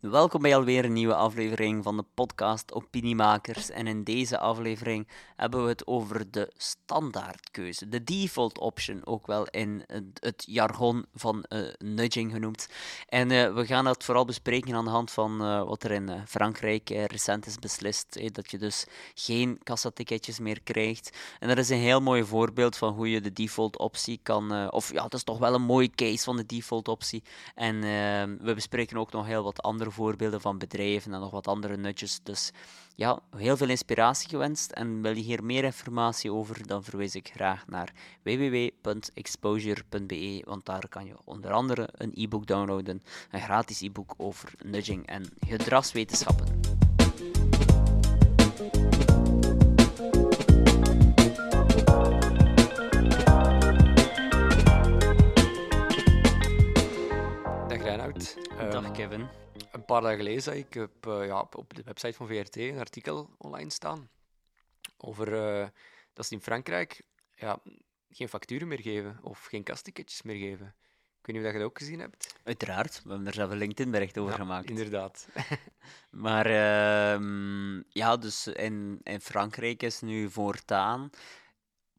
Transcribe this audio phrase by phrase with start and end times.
[0.00, 3.70] Welkom bij alweer een nieuwe aflevering van de podcast Opiniemakers.
[3.70, 9.46] En in deze aflevering hebben we het over de standaardkeuze, de default option, ook wel
[9.46, 9.84] in
[10.14, 12.68] het jargon van uh, nudging genoemd.
[13.08, 16.10] En uh, we gaan dat vooral bespreken aan de hand van uh, wat er in
[16.26, 18.34] Frankrijk recent is beslist.
[18.34, 21.16] dat je dus geen kassaticketjes meer krijgt.
[21.38, 24.70] En dat is een heel mooi voorbeeld van hoe je de default optie kan.
[24.70, 27.22] of ja, dat is toch wel een mooie case van de default optie.
[27.54, 27.80] En
[28.42, 32.20] we bespreken ook nog heel wat andere voorbeelden van bedrijven en nog wat andere nutjes.
[32.22, 32.50] Dus
[32.94, 34.70] ja, heel veel inspiratie gewenst.
[34.70, 37.92] En wil je hier meer informatie over, dan verwijs ik graag naar
[38.22, 45.06] www.exposure.be, want daar kan je onder andere een e-book downloaden, een gratis e-book over nudging
[45.06, 46.60] en gedragswetenschappen.
[57.68, 58.36] Dag Reinoud.
[58.70, 59.28] Dag ehm, Kevin
[59.72, 62.78] een paar dagen geleden zag ik op, uh, ja, op de website van VRT een
[62.78, 64.08] artikel online staan
[64.96, 65.68] over uh,
[66.12, 67.02] dat ze in Frankrijk
[67.34, 67.58] ja,
[68.10, 70.74] geen facturen meer geven of geen kastticketjes meer geven.
[71.20, 72.34] Ik weet niet of je dat ook gezien hebt.
[72.44, 74.70] Uiteraard, we hebben er zelf een LinkedIn-bericht over ja, gemaakt.
[74.70, 75.28] Inderdaad.
[76.10, 81.10] maar uh, ja, dus in, in Frankrijk is nu voortaan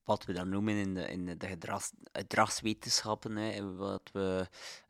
[0.03, 4.47] wat we dan noemen in de, in de gedrags, gedragswetenschappen, hè, wat we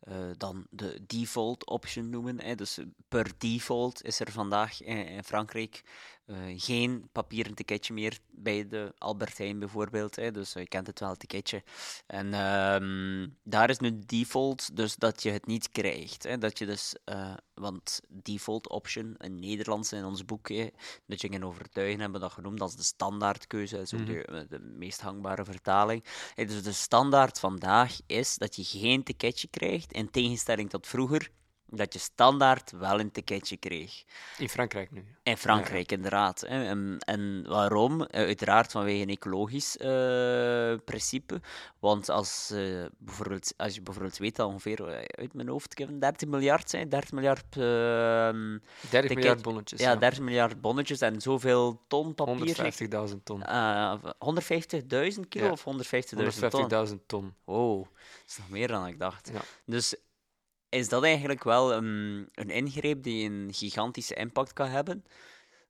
[0.10, 2.42] uh, dan de default option noemen.
[2.42, 2.56] Hè.
[2.56, 5.84] Dus per default is er vandaag in Frankrijk
[6.32, 10.16] uh, geen papieren ticketje meer bij de Albert Heijn bijvoorbeeld.
[10.16, 10.32] Hè.
[10.32, 11.64] Dus je kent het wel, het ticketje.
[12.08, 16.24] En uh, daar is nu default, dus dat je het niet krijgt.
[16.24, 16.38] Hè.
[16.38, 20.68] Dat je dus, uh, want default option, in Nederlands in ons boek, hè,
[21.06, 23.76] Nudging en Overtuigen hebben we dat genoemd als de standaardkeuze.
[23.76, 24.24] Dat is ook mm -hmm.
[24.26, 26.06] de, de, meest hangbare vertaling.
[26.36, 31.32] Dus de standaard vandaag is dat je geen ticketje krijgt, in tegenstelling tot vroeger
[31.72, 34.04] dat je standaard wel een ticketje kreeg.
[34.38, 35.06] In Frankrijk nu?
[35.24, 36.42] In Frankrijk, inderdaad.
[36.42, 38.02] En, en, waarom?
[38.02, 41.42] Eh, uiteraard vanwege een ecologisch uh, principe.
[41.80, 46.28] Want als, uh, bijvoorbeeld, als je bijvoorbeeld weet dat ongeveer uit mijn hoofd, Kevin, 30
[46.28, 47.56] miljard zijn, 30 miljard...
[47.56, 47.64] Uh,
[48.90, 49.80] 30 miljard bonnetjes.
[49.80, 52.74] Ja, ja, 30 miljard bonnetjes en zoveel ton papier.
[53.10, 53.44] 150.000 ton.
[53.44, 56.88] 150.000 kilo of 150.000 ton?
[56.90, 57.34] 150.000 ton.
[57.44, 57.92] Wow, dat
[58.28, 59.32] is nog meer dan ik dacht.
[59.66, 59.96] Dus
[60.72, 65.06] is dat eigenlijk wel een, ingreep die een gigantische impact kan hebben.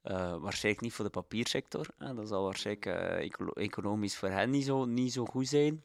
[0.04, 1.88] Uh, waarschijnlijk niet voor de papiersector.
[1.98, 5.84] Dat zal waarschijnlijk uh, economisch voor hen niet zo, niet zo goed zijn.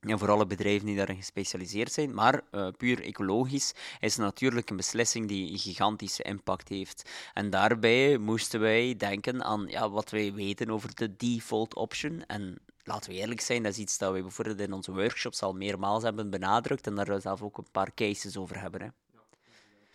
[0.00, 2.14] En voor alle bedrijven die daarin gespecialiseerd zijn.
[2.14, 7.10] Maar uh, puur ecologisch is natuurlijk een beslissing die een gigantische impact heeft.
[7.34, 12.26] En daarbij moesten wij denken aan ja, wat wij weten over de default option.
[12.26, 15.52] En laten we eerlijk zijn, dat is iets dat we bijvoorbeeld in onze workshops al
[15.52, 18.80] meermaals hebben benadrukt en daar zelf ook een paar cases over hebben.
[18.80, 18.88] Hè.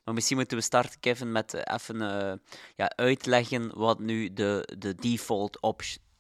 [0.04, 2.34] Maar misschien moeten we starten, Kevin, met eh, even uh,
[2.76, 5.60] ja, uitleggen wat nu de, de default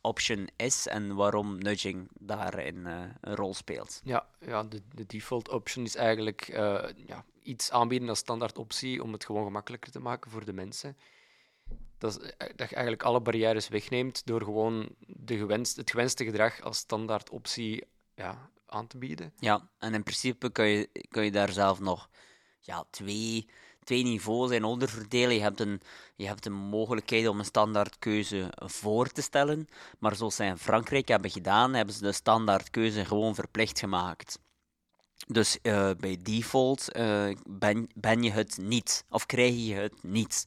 [0.01, 4.01] option is en waarom nudging daarin uh, een rol speelt.
[4.03, 6.47] Ja, ja de, de default option is eigenlijk
[7.05, 10.97] ja, iets aanbieden als standaard optie om het gewoon gemakkelijker te maken voor de mensen
[12.01, 16.61] dat, eh, dat je eigenlijk alle barrières wegneemt door gewoon de gewenst, het gewenste gedrag
[16.61, 17.83] als standaard optie
[18.15, 19.33] ja, aan te bieden.
[19.39, 22.09] Ja, en in principe kun je, kun je daar zelf nog
[22.59, 23.47] ja, twee,
[23.83, 25.35] twee niveaus in onderverdelen.
[25.35, 25.81] Je hebt, een,
[26.15, 29.67] je hebt een mogelijkheid om een standaardkeuze voor te stellen,
[29.99, 34.39] maar zoals zij in Frankrijk hebben gedaan, hebben ze de standaardkeuze gewoon verplicht gemaakt.
[35.27, 40.45] Dus uh, bij default uh, ben, ben je het niet, of krijg je het niet.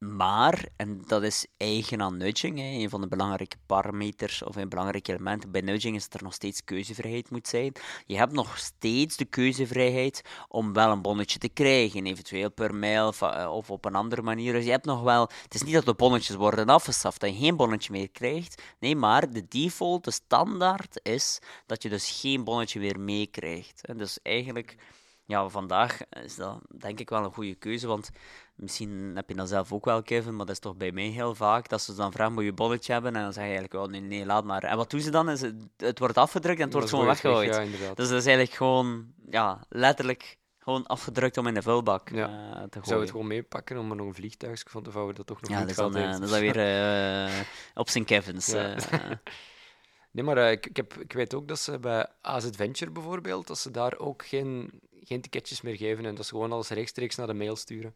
[0.00, 4.68] Maar, en dat is eigen aan nudging, hè, een van de belangrijke parameters of een
[4.68, 7.72] belangrijk element bij nudging is dat er nog steeds keuzevrijheid moet zijn.
[8.06, 13.12] Je hebt nog steeds de keuzevrijheid om wel een bonnetje te krijgen, eventueel per mail
[13.20, 14.52] eh, of op een andere manier.
[14.52, 17.44] Dus je hebt nog wel, het is niet dat de bonnetjes worden afgeschaft, dat je
[17.44, 18.62] geen bonnetje meer krijgt.
[18.78, 23.82] Nee, maar de default, de standaard is dat je dus geen bonnetje meer meekrijgt.
[23.96, 24.76] Dus eigenlijk
[25.30, 27.86] ja, vandaag is dat denk ik wel een goede keuze.
[27.86, 28.10] Want
[28.60, 31.34] misschien heb je dat zelf ook wel, Kevin, maar dat is toch bij mij heel
[31.34, 33.16] vaak dat ze dan vragen: moet je bonnetje hebben?
[33.16, 34.62] En dan zeg je eigenlijk: oh, nee, nee, laat maar.
[34.62, 35.30] En wat doen ze dan?
[35.30, 37.54] Is het, het wordt afgedrukt en het wordt gewoon weggegooid.
[37.54, 42.28] ja, dus dat is eigenlijk gewoon ja, letterlijk gewoon afgedrukt om in de vuilbak ja.
[42.28, 42.86] uh, te gooien.
[42.86, 45.50] Zou het gewoon meepakken om er nog een vliegtuig van te vouwen dat toch nog
[45.50, 46.56] ja, niet dan, uh, dat is dan weer
[47.26, 47.40] uh,
[47.74, 48.46] op zijn Kevins.
[48.46, 48.76] Ja.
[50.12, 53.58] nee, maar ik, ik, heb, ik weet ook dat ze bij AZ Venture bijvoorbeeld, dat
[53.58, 54.80] ze daar ook geen
[55.10, 57.94] geen ticketjes meer geven en dat ze gewoon alles rechtstreeks naar de mail sturen.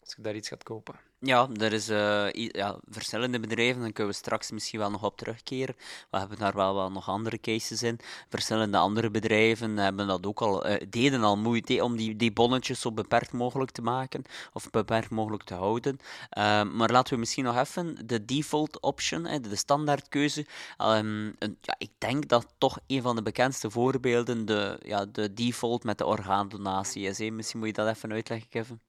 [0.00, 0.94] Als je daar iets gaat kopen.
[1.22, 5.16] Ja, er is uh, ja, verschillende bedrijven, daar kunnen we straks misschien wel nog op
[5.16, 5.76] terugkeren.
[6.10, 7.98] We hebben daar wel, wel nog andere cases in.
[8.28, 12.80] Verschillende andere bedrijven hebben dat ook al, uh, deden al moeite om die, die bonnetjes
[12.80, 15.98] zo beperkt mogelijk te maken, of beperkt mogelijk te houden.
[16.38, 20.46] Uh, maar laten we misschien nog even de default option, de standaardkeuze.
[20.78, 25.84] Um, ja, ik denk dat toch een van de bekendste voorbeelden de, ja, de default
[25.84, 27.18] met de orgaandonatie is.
[27.18, 27.30] Hè.
[27.30, 28.80] Misschien moet je dat even uitleggen, Kevin.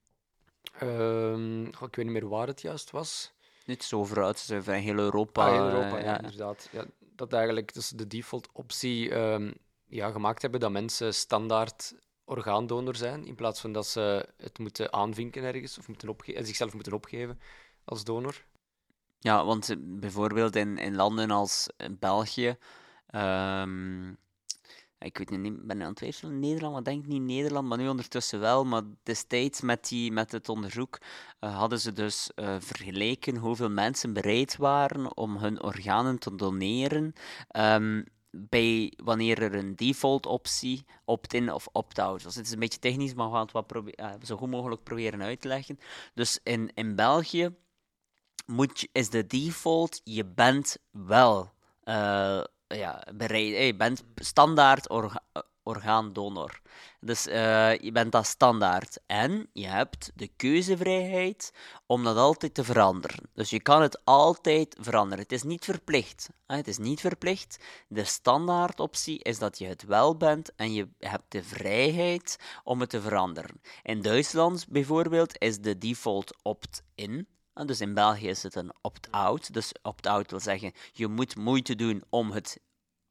[0.83, 3.33] Um, ik weet niet meer waar het juist was.
[3.65, 5.47] Niet zo vooruit, het is over heel Europa.
[5.47, 6.69] Ah, Europa, ja, ja, inderdaad.
[6.71, 6.85] Ja,
[7.15, 9.53] dat eigenlijk dus de default optie um,
[9.85, 14.93] ja, gemaakt hebben dat mensen standaard orgaandonor zijn, in plaats van dat ze het moeten
[14.93, 17.39] aanvinken ergens of moeten opge zichzelf moeten opgeven
[17.83, 18.45] als donor.
[19.19, 22.57] Ja, want bijvoorbeeld in, in landen als België
[23.15, 24.17] um,
[25.01, 27.87] ik weet niet, ik ben aan het twijfelen, Nederland, maar denk niet Nederland, maar nu
[27.87, 28.65] ondertussen wel.
[28.65, 30.97] Maar destijds met, die, met het onderzoek
[31.39, 37.13] uh, hadden ze dus uh, vergeleken hoeveel mensen bereid waren om hun organen te doneren.
[37.57, 42.35] Um, bij wanneer er een default optie opt-in of opt-out was.
[42.35, 45.21] Het is een beetje technisch, maar we gaan het wat uh, zo goed mogelijk proberen
[45.21, 45.79] uit te leggen.
[46.13, 47.55] Dus in, in België
[48.45, 51.51] moet is de default, je bent wel
[52.73, 55.21] ja, bereid, je bent standaard orga
[55.63, 56.61] orgaandonor.
[56.99, 58.99] Dus uh, je bent dat standaard.
[59.05, 61.53] En je hebt de keuzevrijheid
[61.85, 63.29] om dat altijd te veranderen.
[63.33, 65.23] Dus je kan het altijd veranderen.
[65.23, 66.29] Het is niet verplicht.
[66.45, 67.63] Het is niet verplicht.
[67.87, 72.89] De standaardoptie is dat je het wel bent en je hebt de vrijheid om het
[72.89, 73.61] te veranderen.
[73.83, 77.27] In Duitsland bijvoorbeeld is de default opt-in.
[77.53, 79.53] Dus in België is het een opt-out.
[79.53, 82.59] Dus opt-out wil zeggen, je moet moeite doen om het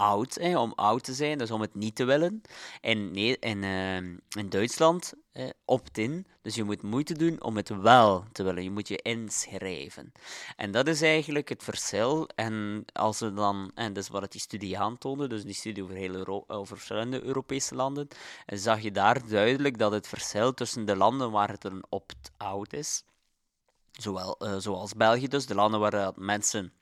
[0.00, 2.42] oud, om oud te zijn, dus om het niet te willen.
[2.80, 3.96] En in, in, uh,
[4.36, 8.62] in Duitsland eh, opt-in, dus je moet moeite doen om het wel te willen.
[8.62, 10.12] Je moet je inschrijven.
[10.56, 12.28] En dat is eigenlijk het verschil.
[12.34, 15.94] En als we dan, en dat is wat die studie aantoonde, dus die studie over,
[15.94, 18.08] heel Euro over verschillende Europese landen,
[18.46, 23.04] zag je daar duidelijk dat het verschil tussen de landen waar het een opt-out is,
[24.02, 26.72] zowel, uh, zoals België dus, de landen waar mensen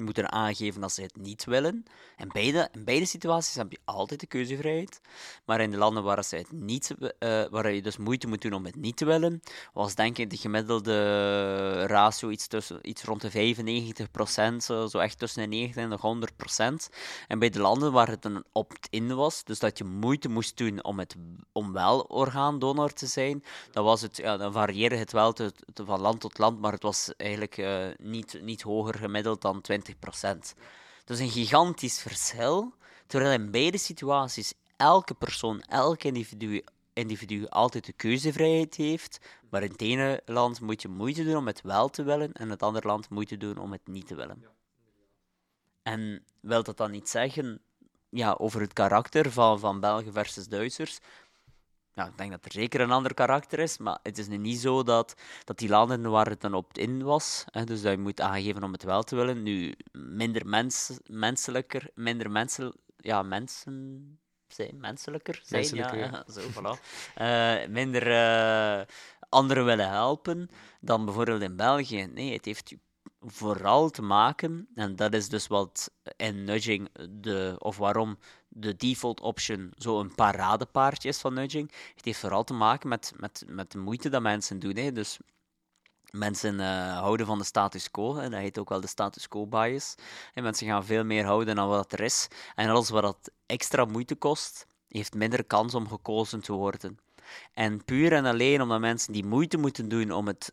[0.00, 1.84] moeten aangeven dat ze het niet willen.
[2.16, 5.00] En beide, in beide situaties heb je altijd de keuzevrijheid.
[5.44, 8.52] Maar in de landen waar, ze het niet, uh, waar je dus moeite moet doen
[8.52, 9.42] om het niet te willen,
[9.72, 13.54] was denk ik de gemiddelde ratio iets, tussen, iets rond de
[14.52, 16.28] 95%, zo, zo echt tussen de 90 en de
[16.90, 16.96] 100%.
[17.28, 20.84] En bij de landen waar het een opt-in was, dus dat je moeite moest doen
[20.84, 21.16] om, het,
[21.52, 26.00] om wel orgaandonor te zijn, dan, was het, ja, dan varieerde het wel te, van
[26.00, 30.54] land tot land, maar het was eigenlijk uh, niet, niet hoger gemiddeld dan 20 procent.
[31.04, 32.74] Dat is een gigantisch verschil,
[33.06, 39.18] terwijl in beide situaties elke persoon, elk individu, individu altijd de keuzevrijheid heeft,
[39.50, 42.44] maar in het ene land moet je moeite doen om het wel te willen, en
[42.44, 44.44] in het andere land moeite doen om het niet te willen.
[45.82, 47.60] En wil dat dan niet zeggen
[48.08, 50.98] ja, over het karakter van, van Belgen versus Duitsers?
[52.00, 54.58] Ja, ik denk dat er zeker een ander karakter is, maar het is nu niet
[54.58, 55.14] zo dat,
[55.44, 58.72] dat die landen waar het dan opt-in was, hè, dus dat je moet aangeven om
[58.72, 64.18] het wel te willen, nu minder mens, menselijker, minder mensen, ja, mensen
[64.48, 66.24] zijn, menselijker zijn, menselijker, ja, ja.
[66.34, 66.80] zo, voilà.
[67.20, 68.86] Uh, minder uh,
[69.28, 70.50] anderen willen helpen
[70.80, 72.06] dan bijvoorbeeld in België.
[72.06, 72.74] Nee, het heeft
[73.20, 78.18] vooral te maken, en dat is dus wat in nudging, de, of waarom
[78.48, 81.72] de default option zo'n paradepaardje is van nudging.
[81.94, 84.76] Het heeft vooral te maken met, met, met de moeite dat mensen doen.
[84.76, 84.92] Hè.
[84.92, 85.18] Dus
[86.10, 89.46] mensen uh, houden van de status quo, en dat heet ook wel de status quo
[89.46, 89.94] bias.
[90.34, 92.28] En mensen gaan veel meer houden dan wat er is.
[92.54, 96.98] En alles wat dat extra moeite kost, heeft minder kans om gekozen te worden.
[97.52, 100.52] En puur en alleen omdat mensen die moeite moeten doen om het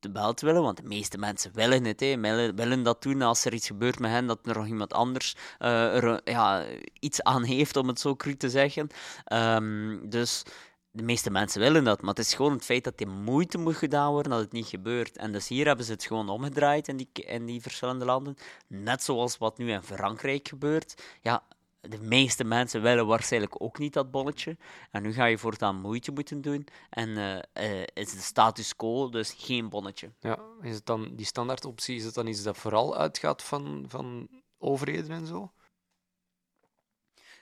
[0.00, 2.20] te willen, want de meeste mensen willen het, hè,
[2.54, 6.04] willen, dat doen als er iets gebeurt met hen, dat er nog iemand anders uh,
[6.04, 6.64] er, ja,
[7.00, 8.88] iets aan heeft, om het zo cru te zeggen.
[9.32, 10.42] Um, dus
[10.90, 13.76] de meeste mensen willen dat, maar het is gewoon het feit dat die moeite moet
[13.76, 15.16] gedaan worden dat het niet gebeurt.
[15.16, 18.36] En dus hier hebben ze het gewoon omgedraaid in die, in die verschillende landen.
[18.66, 21.02] Net zoals wat nu in Frankrijk gebeurt.
[21.20, 21.42] Ja,
[21.80, 24.56] de meeste mensen willen waarschijnlijk ook niet dat bonnetje.
[24.90, 26.66] En nu ga je voortaan moeite moeten doen.
[26.90, 30.12] En uh, uh, is de status quo dus geen bonnetje.
[30.20, 34.28] Ja, is het dan die standaardoptie, is het dan iets dat vooral uitgaat van, van
[34.58, 35.52] overheden en zo?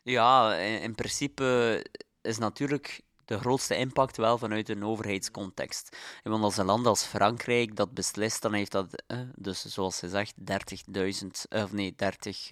[0.02, 1.84] Ja, in, in principe
[2.20, 5.96] is natuurlijk de grootste impact wel vanuit een overheidscontext.
[6.22, 10.08] Want als een land als Frankrijk dat beslist, dan heeft dat, eh, dus zoals ze
[10.08, 12.48] zegt, 30.000, of nee, 30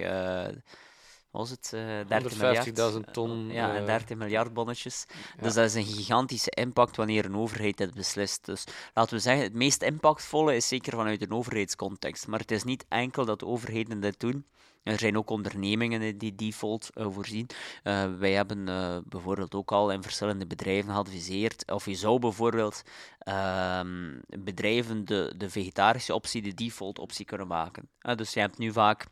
[1.34, 1.72] was het?
[1.74, 3.12] Uh, 30 miljard.
[3.12, 3.50] ton.
[3.50, 5.06] ja, uh, 30 miljard bonnetjes.
[5.40, 8.44] Dus dat is een gigantische impact wanneer een overheid dit beslist.
[8.44, 8.64] Dus
[8.94, 12.26] laten we zeggen, het meest impactvolle is zeker vanuit een overheidscontext.
[12.26, 14.46] Maar het is niet enkel dat overheden dit doen.
[14.82, 17.46] Er zijn ook ondernemingen die default uh, voorzien.
[17.84, 21.70] Uh, wij hebben uh, bijvoorbeeld ook al in verschillende bedrijven geadviseerd.
[21.72, 22.82] Of je zou bijvoorbeeld
[23.18, 27.88] ehm, bedrijven de, de vegetarische optie de default optie kunnen maken.
[28.16, 29.06] dus je hebt nu vaak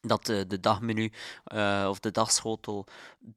[0.00, 1.12] dat de, dagmenu
[1.54, 2.86] uh, of de dagschotel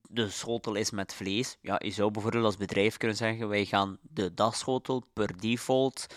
[0.10, 1.58] de schotel is met vlees.
[1.62, 6.08] Ja, je zou bijvoorbeeld als bedrijf kunnen zeggen: wij gaan de dagschotel per default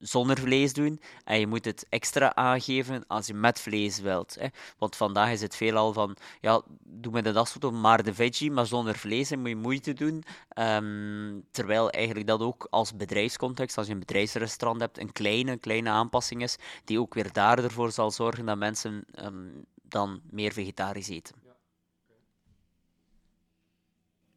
[0.00, 1.00] zonder vlees doen.
[1.24, 4.36] En je moet het extra aangeven als je met vlees wilt.
[4.40, 4.46] Hè.
[4.78, 8.66] Want vandaag is het veelal van, ja, doe met de dagschotel maar de veggie, maar
[8.66, 10.24] zonder vlees en moet je moeite doen.
[10.58, 15.90] Um, terwijl eigenlijk dat ook als bedrijfscontext, als je een bedrijfsrestaurant hebt, een kleine, kleine
[15.90, 21.34] aanpassing is, die ook weer daarvoor zal zorgen dat mensen um, dan meer vegetarisch eten.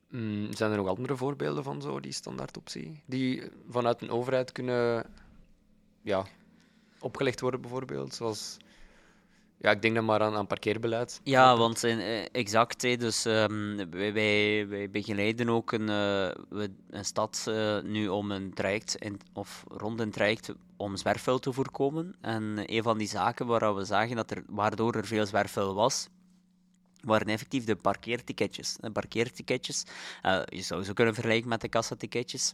[0.10, 3.04] Mm, zijn er nog andere voorbeelden van zo, die standaardoptie?
[3.06, 5.06] Die vanuit een overheid kunnen
[6.02, 6.26] ja,
[7.00, 8.16] opgelegd worden, bijvoorbeeld?
[8.16, 8.58] Zoals,
[9.62, 11.22] ja, ik denk dan maar aan, aan parkeerbeleid.
[11.24, 12.82] Ja, want uh, exact.
[12.82, 18.54] Dus um, wij, wij, wij, begeleiden ook een, uh, een stad uh, nu om een
[18.54, 22.16] traject, in, of rond een traject, om zwerfvuil te voorkomen.
[22.22, 26.08] En een van die zaken waar we zagen dat er, waardoor er veel zwerfvuil was,
[27.02, 28.78] waren effectief de parkeerticketjes.
[28.80, 29.84] De parkeerticketjes,
[30.46, 32.54] je zou ze kunnen vergelijken met de kassaticketjes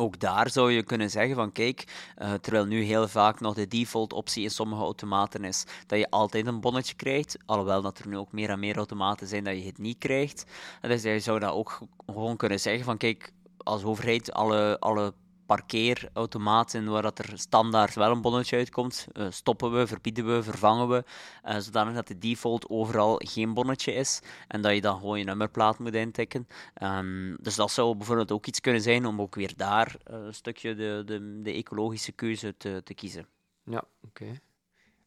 [0.00, 1.84] ook daar zou je kunnen zeggen van kijk,
[2.18, 6.10] uh, terwijl nu heel vaak nog de default optie in sommige automaten is dat je
[6.10, 9.56] altijd een bonnetje krijgt, alhoewel dat er nu ook meer en meer automaten zijn dat
[9.56, 10.44] je het niet krijgt.
[10.80, 15.12] Dus je zou dat ook gewoon kunnen zeggen van kijk, als overheid alle, alle
[15.50, 20.88] parkeerautomaten waar dat er standaard wel een bonnetje uitkomt, uh, stoppen we, verbieden we, vervangen
[20.88, 21.04] we,
[21.44, 25.24] uh, zodanig dat de default overal geen bonnetje is en dat je dan gewoon je
[25.24, 26.46] nummerplaat moet intikken.
[26.82, 30.34] Um, dus dat zou bijvoorbeeld ook iets kunnen zijn om ook weer daar uh, een
[30.34, 33.26] stukje de, de, de, ecologische keuze te, te kiezen.
[33.64, 34.40] Ja, oké.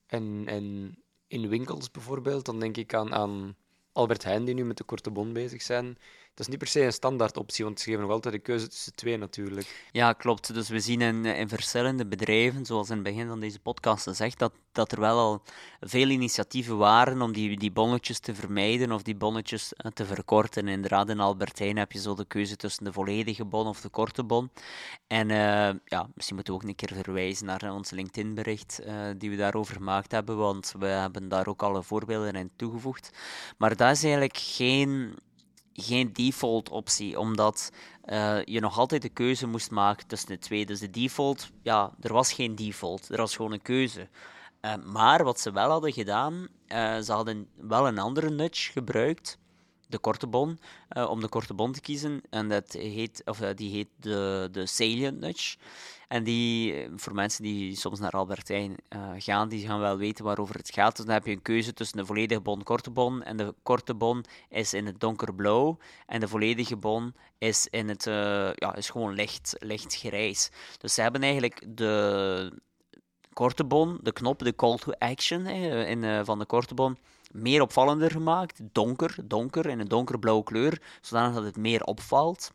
[0.07, 0.97] En, en
[1.27, 3.55] in winkels bijvoorbeeld, dan denk ik aan, aan
[3.91, 5.97] Albert Heijn die nu met de korte bon bezig zijn
[6.35, 8.67] dat is niet per se een standaard optie, want ze geven nog altijd de keuze
[8.67, 9.87] tussen twee natuurlijk.
[9.91, 10.53] Ja, klopt.
[10.53, 14.53] Dus we zien in, verschillende bedrijven, zoals in het begin van deze podcast gezegd, dat,
[14.71, 15.41] dat er wel al
[15.79, 20.67] veel initiatieven waren om die, die bonnetjes te vermijden of die bonnetjes eh, te verkorten.
[20.67, 24.23] Inderdaad, in Albertijn heb je zo de keuze tussen de volledige bon of de korte
[24.23, 24.51] bon.
[25.07, 25.35] En uh,
[25.85, 29.75] ja, misschien moeten we ook een keer verwijzen naar ons LinkedIn-bericht uh, die we daarover
[29.75, 33.09] gemaakt hebben, want we hebben daar ook alle voorbeelden in toegevoegd.
[33.57, 35.15] Maar dat is eigenlijk geen
[35.73, 37.71] geen default optie, omdat
[38.05, 40.65] uh, je nog altijd de keuze moest maken tussen de twee.
[40.65, 44.07] Dus de default, ja, er was geen default, er was gewoon een keuze.
[44.61, 49.37] Uh, maar wat ze wel hadden gedaan, uh, ze hadden wel een andere nudge gebruikt,
[49.87, 50.59] de korte bon,
[51.09, 52.21] om de korte bon te kiezen.
[52.29, 55.57] En dat heet, of, die heet de, de salient nudge.
[56.07, 58.75] En die, eh, voor mensen die soms naar Albertijn
[59.17, 60.95] gaan, die gaan wel weten waarover het gaat.
[60.95, 63.23] Dus dan heb je een keuze tussen de volledige bon, korte bon.
[63.23, 65.77] En de korte bon is in het donkerblauw.
[66.05, 68.03] En de volledige bon is, in het,
[68.55, 70.49] ja, is gewoon licht, licht grijs.
[70.77, 72.61] Dus ze hebben eigenlijk de
[73.33, 76.97] korte bon, de knop, de call to action in, uh, van de korte bon,
[77.31, 78.59] meer opvallender gemaakt.
[78.71, 82.51] Donker, donker, in een donkerblauwe kleur, zodat het meer opvalt.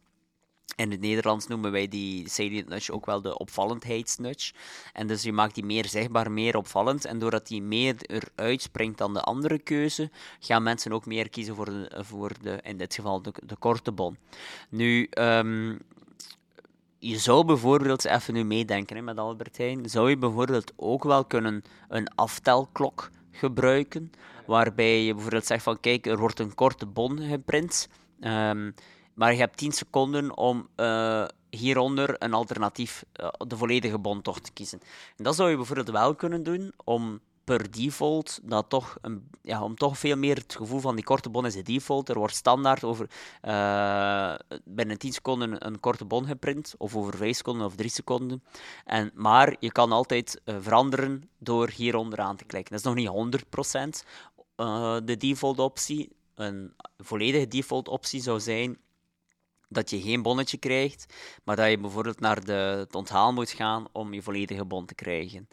[0.77, 4.53] In het Nederlands noemen wij die salient nudge ook wel de opvallendheidsnudge.
[4.93, 7.05] En dus je maakt die meer zichtbaar, meer opvallend.
[7.05, 11.55] En doordat die meer eruit springt dan de andere keuze, gaan mensen ook meer kiezen
[11.55, 14.17] voor de, voor de in dit geval de, de korte bon.
[14.69, 15.79] Nu, um,
[16.99, 21.63] je zou bijvoorbeeld, even nu meedenken hè, met Albertijn, zou je bijvoorbeeld ook wel kunnen
[21.89, 24.11] een aftelklok gebruiken,
[24.47, 27.89] waarbij je bijvoorbeeld zegt van kijk, er wordt een korte bon geprint.
[28.21, 28.75] Um,
[29.15, 34.53] maar je hebt 10 seconden om uh, hieronder een alternatief, uh, de volledige bondtocht te
[34.53, 34.81] kiezen.
[35.17, 39.63] En dat zou je bijvoorbeeld wel kunnen doen om per default dat toch, een, ja,
[39.63, 42.09] om toch veel meer het gevoel van die korte bon is de default.
[42.09, 43.11] Er wordt standaard over
[43.43, 48.43] uh, binnen 10 seconden een korte bon geprint, of over 5 seconden of 3 seconden.
[48.85, 52.71] En, maar je kan altijd uh, veranderen door hieronder aan te klikken.
[52.71, 53.43] Dat is nog niet
[54.03, 54.07] 100%
[54.57, 56.17] uh, de default optie.
[56.35, 58.79] Een volledige default optie zou zijn
[59.69, 61.15] dat je geen bonnetje krijgt,
[61.45, 64.95] maar dat je bijvoorbeeld naar de, het onthaal moet gaan om je volledige bon te
[64.95, 65.49] krijgen.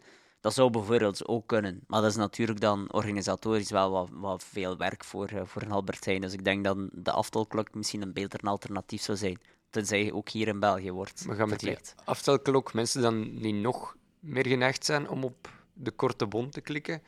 [0.46, 4.76] Dat zou bijvoorbeeld ook kunnen, maar dat is natuurlijk dan organisatorisch wel wat, wat veel
[4.76, 6.20] werk voor, uh, voor een Albertijn.
[6.20, 9.38] Dus ik denk dat de aftelklok misschien een beter alternatief zou zijn,
[9.70, 13.96] tenzij ook hier in België wordt We gaan met die aftelklok mensen dan die nog
[14.20, 17.02] meer geneigd zijn om op de korte bon te klikken,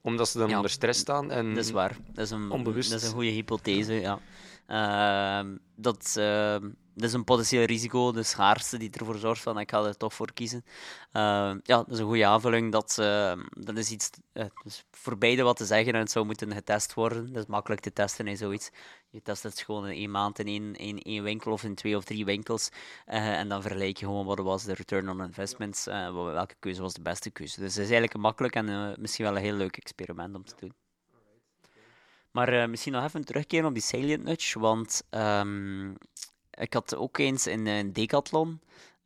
[0.00, 0.56] Omdat ze dan Ja.
[0.56, 1.30] onder stress staan.
[1.30, 1.96] En Dat is waar.
[2.12, 2.90] Dat is een, Onbewust.
[2.90, 4.18] Dat is een goede hypothese, ja.
[4.66, 9.70] Ehm, dat, ehm, dat is een potentieel risico, de schaarste die ervoor zorgt van ik
[9.70, 10.64] ga er toch voor kiezen.
[11.12, 12.72] Ehm, ja, dat is een goede aanvulling.
[12.72, 16.26] Dat, ehm, dat is iets eh, dus voor beide wat te zeggen en het zou
[16.26, 17.32] moeten getest worden.
[17.32, 18.70] Dat is makkelijk te testen in zoiets.
[19.10, 21.96] Je test het gewoon in één maand in één, in één winkel of in twee
[21.96, 22.68] of drie winkels.
[23.06, 26.54] eh, en dan vergelijk je gewoon wat was de return on investments, eh, wel- welke
[26.58, 27.60] keuze was de beste keuze.
[27.60, 30.54] Dus het is eigenlijk makkelijk en eh, misschien wel een heel leuk experiment om te
[30.58, 30.72] doen.
[32.30, 35.94] Maar eh, misschien nog even terugkeren op die salient nudge, want ehm,
[36.56, 38.60] ik had ook eens in een decathlon,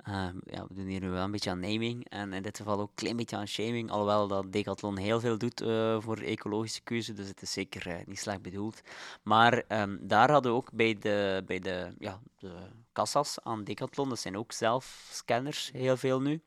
[0.05, 2.81] ehm, ja, we doen hier nu wel een beetje aan naming en in dit geval
[2.81, 6.81] ook een klein beetje aan shaming, alhoewel dat decathlon heel veel doet eh, voor ecologische
[6.83, 8.81] keuze, dus het is zeker eh, niet slecht bedoeld.
[9.23, 12.53] Maar ehm, daar hadden we ook bij de, bij de, ja, de
[12.93, 16.43] kassas aan decathlon, dat zijn ook zelfscanners, heel veel nu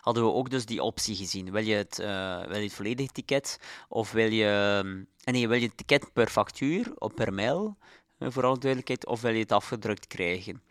[0.00, 1.50] hadden we ook dus die optie gezien.
[1.50, 4.82] Wil je het, eh, wil je het volledige ticket of wil je,
[5.24, 7.76] eh, nee, wil je het ticket per factuur of per mail,
[8.32, 10.62] voor alle duidelijkheid, of wil je het afgedrukt krijgen?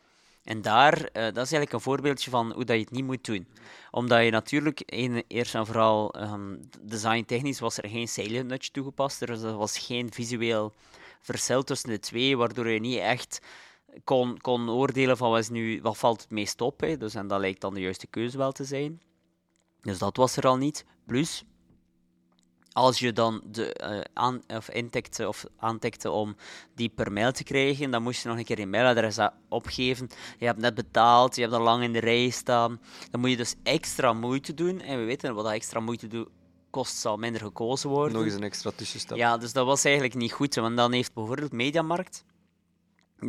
[0.44, 3.26] En daar, eh, dat is eigenlijk een voorbeeldje van hoe dat je het niet moet
[3.26, 3.48] doen.
[3.92, 9.26] Omdat je natuurlijk, een, eerst en vooral, ehm designtechnisch was er geen salient nudge toegepast.
[9.26, 10.74] Was, er was geen visueel
[11.20, 13.42] verschil tussen de twee, waardoor je niet echt
[14.04, 16.80] kon, kon oordelen van wat, is nu, wat valt het meest op.
[16.80, 16.98] Hè.
[16.98, 19.02] Dus, en dat lijkt dan de juiste keuze wel te zijn.
[19.82, 20.86] Dus dat was er al niet.
[21.06, 21.44] Plus,
[22.74, 24.70] als je dan de, eh, aan, of
[25.26, 26.36] of aantikte om
[26.76, 29.18] die per mail te krijgen, dan moest je nog een keer je mailadres
[29.50, 30.10] opgeven.
[30.40, 32.80] Je hebt net betaald, je hebt al lang in de rij staan.
[33.12, 34.82] Dan moet je dus extra moeite doen.
[34.82, 36.30] En we weten wat dat extra moeite doet,
[36.70, 38.14] kost zal minder gekozen worden.
[38.18, 39.18] nog eens een extra tussenstap.
[39.18, 40.56] Ja, dus dat was eigenlijk niet goed.
[40.56, 42.24] Want dan heeft bijvoorbeeld Mediamarkt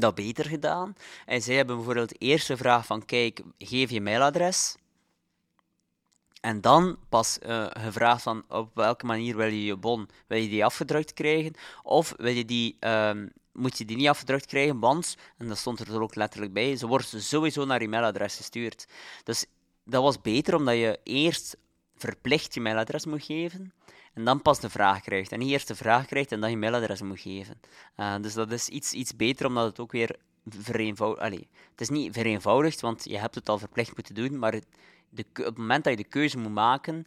[0.01, 0.95] dat beter gedaan.
[1.27, 4.77] En zij hebben bijvoorbeeld eerst de vraag van, kijk, geef je mailadres.
[6.45, 10.09] En dan pas eh, gevraagd van, op welke manier wil je je bon?
[10.27, 11.53] Wil je die afgedrukt krijgen?
[11.83, 15.81] Of wil je die, ehm, moet je die niet afgedrukt krijgen, want, en dat stond
[15.81, 18.87] er ook letterlijk bij, ze wordt sowieso naar je mailadres gestuurd.
[19.23, 19.47] Dus
[19.85, 21.57] dat was beter, omdat je eerst
[21.97, 23.73] verplicht je mailadres moet geven,
[24.15, 25.33] en dan pas de vraag krijgt.
[25.33, 27.61] En niet eerst de vraag krijgt en dan je mailadres moet geven.
[27.97, 30.17] Uh, dus dat is iets, iets beter, omdat het ook weer
[30.49, 31.23] vereenvoudigt...
[31.23, 34.61] Allee, het is niet vereenvoudigd, want je hebt het al verplicht moeten doen, maar
[35.14, 37.06] de, op het moment dat je de keuze moet maken,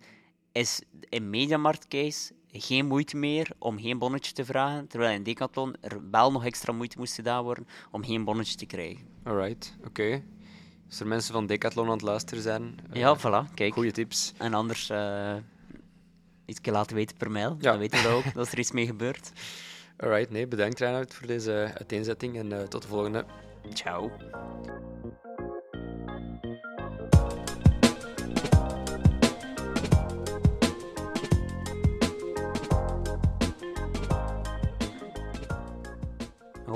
[0.51, 6.09] is in Mediamarkt-case geen moeite meer om geen bonnetje te vragen, terwijl in Decathlon er
[6.11, 9.07] wel nog extra moeite moest gedaan worden om geen bonnetje te krijgen.
[9.23, 10.23] Alright, oké.
[10.89, 13.73] Als er mensen van Decathlon aan het luisteren zijn, uh, ja, voilà, kijk.
[13.73, 14.33] Goeie tips.
[14.37, 15.35] En anders uh,
[16.45, 17.71] iets laten weten per mail, ja.
[17.71, 19.31] dan weten we ook dat er iets mee gebeurt.
[19.97, 23.25] Alright, nee, bedankt Reinhard voor deze uiteenzetting en uh, tot de volgende.
[23.73, 24.11] Ciao.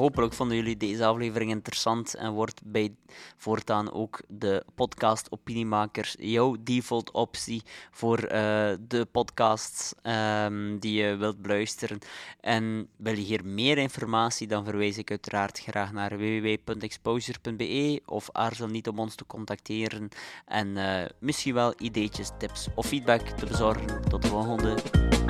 [0.01, 2.95] Hopelijk vonden jullie deze aflevering interessant en wordt bij
[3.37, 7.61] voortaan ook de podcast Opiniemakers jouw default optie
[7.91, 8.29] voor uh,
[8.87, 11.99] de podcasts um, die je wilt beluisteren.
[12.39, 18.67] En wil je hier meer informatie, dan verwijs ik uiteraard graag naar www.exposure.be of aarzel
[18.67, 20.09] niet om ons te contacteren
[20.45, 24.09] en uh, misschien wel ideetjes, tips of feedback te bezorgen.
[24.09, 25.20] Tot de volgende.